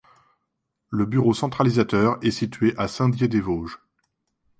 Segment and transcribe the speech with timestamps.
[0.89, 3.77] Le bureau centralisateur est situé à Saint-Dié-des-Vosges.